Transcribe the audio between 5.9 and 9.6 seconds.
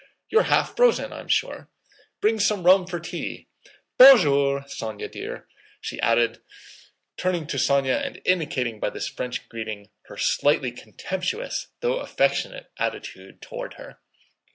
added, turning to Sónya and indicating by this French